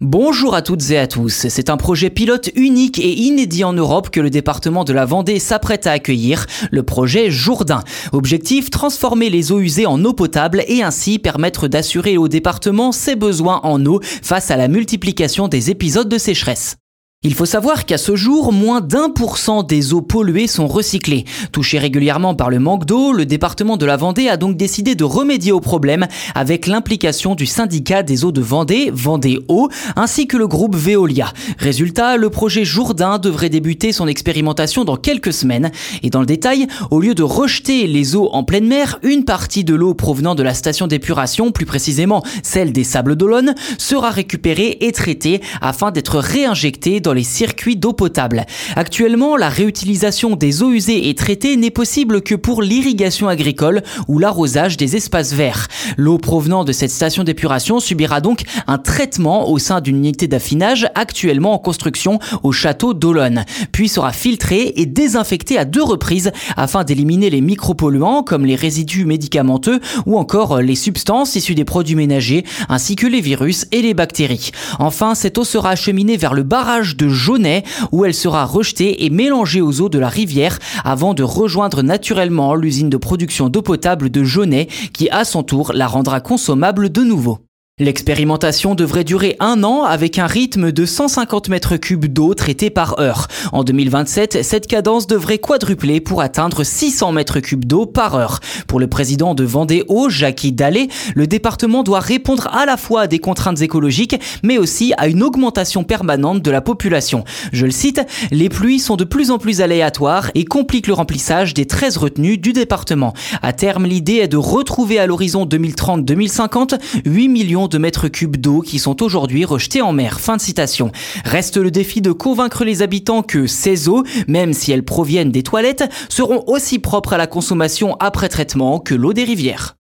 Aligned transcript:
Bonjour 0.00 0.54
à 0.54 0.62
toutes 0.62 0.92
et 0.92 0.98
à 0.98 1.08
tous. 1.08 1.48
C'est 1.48 1.70
un 1.70 1.76
projet 1.76 2.08
pilote 2.08 2.50
unique 2.54 3.00
et 3.00 3.12
inédit 3.12 3.64
en 3.64 3.72
Europe 3.72 4.10
que 4.10 4.20
le 4.20 4.30
département 4.30 4.84
de 4.84 4.92
la 4.92 5.04
Vendée 5.04 5.40
s'apprête 5.40 5.88
à 5.88 5.90
accueillir, 5.90 6.46
le 6.70 6.84
projet 6.84 7.32
Jourdain. 7.32 7.82
Objectif, 8.12 8.70
transformer 8.70 9.28
les 9.28 9.50
eaux 9.50 9.58
usées 9.58 9.86
en 9.86 10.04
eau 10.04 10.12
potable 10.12 10.62
et 10.68 10.84
ainsi 10.84 11.18
permettre 11.18 11.66
d'assurer 11.66 12.16
au 12.16 12.28
département 12.28 12.92
ses 12.92 13.16
besoins 13.16 13.58
en 13.64 13.84
eau 13.86 13.98
face 14.22 14.52
à 14.52 14.56
la 14.56 14.68
multiplication 14.68 15.48
des 15.48 15.72
épisodes 15.72 16.08
de 16.08 16.18
sécheresse. 16.18 16.76
Il 17.24 17.34
faut 17.34 17.46
savoir 17.46 17.84
qu'à 17.84 17.98
ce 17.98 18.14
jour, 18.14 18.52
moins 18.52 18.80
d'un 18.80 19.10
pour 19.10 19.38
cent 19.38 19.64
des 19.64 19.92
eaux 19.92 20.02
polluées 20.02 20.46
sont 20.46 20.68
recyclées. 20.68 21.24
Touché 21.50 21.80
régulièrement 21.80 22.36
par 22.36 22.48
le 22.48 22.60
manque 22.60 22.84
d'eau, 22.84 23.12
le 23.12 23.26
département 23.26 23.76
de 23.76 23.84
la 23.84 23.96
Vendée 23.96 24.28
a 24.28 24.36
donc 24.36 24.56
décidé 24.56 24.94
de 24.94 25.02
remédier 25.02 25.50
au 25.50 25.58
problème 25.58 26.06
avec 26.36 26.68
l'implication 26.68 27.34
du 27.34 27.44
syndicat 27.44 28.04
des 28.04 28.24
eaux 28.24 28.30
de 28.30 28.40
Vendée, 28.40 28.92
Vendée 28.94 29.40
Eau, 29.48 29.68
ainsi 29.96 30.28
que 30.28 30.36
le 30.36 30.46
groupe 30.46 30.76
Veolia. 30.76 31.32
Résultat, 31.58 32.16
le 32.16 32.30
projet 32.30 32.64
Jourdain 32.64 33.18
devrait 33.18 33.48
débuter 33.48 33.90
son 33.90 34.06
expérimentation 34.06 34.84
dans 34.84 34.96
quelques 34.96 35.32
semaines. 35.32 35.72
Et 36.04 36.10
dans 36.10 36.20
le 36.20 36.26
détail, 36.26 36.68
au 36.92 37.00
lieu 37.00 37.16
de 37.16 37.24
rejeter 37.24 37.88
les 37.88 38.14
eaux 38.14 38.28
en 38.30 38.44
pleine 38.44 38.68
mer, 38.68 39.00
une 39.02 39.24
partie 39.24 39.64
de 39.64 39.74
l'eau 39.74 39.92
provenant 39.92 40.36
de 40.36 40.44
la 40.44 40.54
station 40.54 40.86
d'épuration, 40.86 41.50
plus 41.50 41.66
précisément 41.66 42.22
celle 42.44 42.70
des 42.70 42.84
Sables 42.84 43.16
d'Olonne, 43.16 43.56
sera 43.76 44.10
récupérée 44.10 44.78
et 44.82 44.92
traitée 44.92 45.40
afin 45.60 45.90
d'être 45.90 46.20
réinjectée 46.20 47.00
dans 47.00 47.08
les 47.18 47.24
circuits 47.24 47.74
d'eau 47.74 47.92
potable. 47.92 48.46
Actuellement, 48.76 49.36
la 49.36 49.48
réutilisation 49.48 50.36
des 50.36 50.62
eaux 50.62 50.70
usées 50.70 51.08
et 51.08 51.14
traitées 51.16 51.56
n'est 51.56 51.72
possible 51.72 52.22
que 52.22 52.36
pour 52.36 52.62
l'irrigation 52.62 53.26
agricole 53.26 53.82
ou 54.06 54.20
l'arrosage 54.20 54.76
des 54.76 54.94
espaces 54.94 55.32
verts. 55.32 55.66
L'eau 55.96 56.18
provenant 56.18 56.62
de 56.62 56.70
cette 56.70 56.92
station 56.92 57.24
d'épuration 57.24 57.80
subira 57.80 58.20
donc 58.20 58.42
un 58.68 58.78
traitement 58.78 59.50
au 59.50 59.58
sein 59.58 59.80
d'une 59.80 59.96
unité 59.96 60.28
d'affinage 60.28 60.86
actuellement 60.94 61.54
en 61.54 61.58
construction 61.58 62.20
au 62.44 62.52
château 62.52 62.94
d'Olonne, 62.94 63.44
puis 63.72 63.88
sera 63.88 64.12
filtrée 64.12 64.74
et 64.76 64.86
désinfectée 64.86 65.58
à 65.58 65.64
deux 65.64 65.82
reprises 65.82 66.30
afin 66.56 66.84
d'éliminer 66.84 67.30
les 67.30 67.40
micropolluants 67.40 68.22
comme 68.22 68.46
les 68.46 68.54
résidus 68.54 69.06
médicamenteux 69.06 69.80
ou 70.06 70.16
encore 70.16 70.60
les 70.60 70.76
substances 70.76 71.34
issues 71.34 71.56
des 71.56 71.64
produits 71.64 71.96
ménagers 71.96 72.44
ainsi 72.68 72.94
que 72.94 73.08
les 73.08 73.20
virus 73.20 73.66
et 73.72 73.82
les 73.82 73.94
bactéries. 73.94 74.52
Enfin, 74.78 75.16
cette 75.16 75.36
eau 75.36 75.44
sera 75.44 75.70
acheminée 75.70 76.16
vers 76.16 76.34
le 76.34 76.44
barrage 76.44 76.96
de 76.98 77.08
Jaunet 77.08 77.64
où 77.92 78.04
elle 78.04 78.12
sera 78.12 78.44
rejetée 78.44 79.06
et 79.06 79.10
mélangée 79.10 79.62
aux 79.62 79.80
eaux 79.80 79.88
de 79.88 79.98
la 79.98 80.10
rivière 80.10 80.58
avant 80.84 81.14
de 81.14 81.22
rejoindre 81.22 81.82
naturellement 81.82 82.54
l'usine 82.54 82.90
de 82.90 82.98
production 82.98 83.48
d'eau 83.48 83.62
potable 83.62 84.10
de 84.10 84.24
Jaunet 84.24 84.68
qui 84.92 85.08
à 85.08 85.24
son 85.24 85.42
tour 85.42 85.72
la 85.72 85.86
rendra 85.86 86.20
consommable 86.20 86.90
de 86.90 87.02
nouveau. 87.02 87.47
L'expérimentation 87.80 88.74
devrait 88.74 89.04
durer 89.04 89.36
un 89.38 89.62
an 89.62 89.84
avec 89.84 90.18
un 90.18 90.26
rythme 90.26 90.72
de 90.72 90.84
150 90.84 91.48
mètres 91.48 91.76
cubes 91.76 92.06
d'eau 92.06 92.34
traitée 92.34 92.70
par 92.70 92.98
heure. 92.98 93.28
En 93.52 93.62
2027, 93.62 94.42
cette 94.42 94.66
cadence 94.66 95.06
devrait 95.06 95.38
quadrupler 95.38 96.00
pour 96.00 96.20
atteindre 96.20 96.64
600 96.64 97.12
mètres 97.12 97.38
cubes 97.38 97.64
d'eau 97.64 97.86
par 97.86 98.16
heure. 98.16 98.40
Pour 98.66 98.80
le 98.80 98.88
président 98.88 99.36
de 99.36 99.44
Vendée 99.44 99.84
Eau, 99.86 100.08
Jackie 100.08 100.50
Dallet, 100.50 100.88
le 101.14 101.28
département 101.28 101.84
doit 101.84 102.00
répondre 102.00 102.48
à 102.48 102.66
la 102.66 102.76
fois 102.76 103.02
à 103.02 103.06
des 103.06 103.20
contraintes 103.20 103.62
écologiques, 103.62 104.16
mais 104.42 104.58
aussi 104.58 104.92
à 104.98 105.06
une 105.06 105.22
augmentation 105.22 105.84
permanente 105.84 106.42
de 106.42 106.50
la 106.50 106.60
population. 106.60 107.22
Je 107.52 107.64
le 107.64 107.70
cite, 107.70 108.00
les 108.32 108.48
pluies 108.48 108.80
sont 108.80 108.96
de 108.96 109.04
plus 109.04 109.30
en 109.30 109.38
plus 109.38 109.60
aléatoires 109.60 110.32
et 110.34 110.44
compliquent 110.44 110.88
le 110.88 110.94
remplissage 110.94 111.54
des 111.54 111.66
13 111.66 111.96
retenues 111.98 112.38
du 112.38 112.52
département. 112.52 113.14
À 113.40 113.52
terme, 113.52 113.86
l'idée 113.86 114.16
est 114.16 114.26
de 114.28 114.36
retrouver 114.36 114.98
à 114.98 115.06
l'horizon 115.06 115.46
2030-2050 115.46 116.76
8 117.04 117.28
millions 117.28 117.67
de 117.68 117.78
mètres 117.78 118.08
cubes 118.08 118.36
d'eau 118.36 118.60
qui 118.60 118.78
sont 118.78 119.02
aujourd'hui 119.02 119.44
rejetés 119.44 119.82
en 119.82 119.92
mer. 119.92 120.20
Fin 120.20 120.36
de 120.36 120.42
citation. 120.42 120.92
Reste 121.24 121.56
le 121.56 121.70
défi 121.70 122.00
de 122.00 122.12
convaincre 122.12 122.64
les 122.64 122.82
habitants 122.82 123.22
que 123.22 123.46
ces 123.46 123.88
eaux, 123.88 124.04
même 124.26 124.52
si 124.52 124.72
elles 124.72 124.84
proviennent 124.84 125.32
des 125.32 125.42
toilettes, 125.42 125.84
seront 126.08 126.44
aussi 126.46 126.78
propres 126.78 127.14
à 127.14 127.18
la 127.18 127.26
consommation 127.26 127.96
après 128.00 128.28
traitement 128.28 128.80
que 128.80 128.94
l'eau 128.94 129.12
des 129.12 129.24
rivières. 129.24 129.77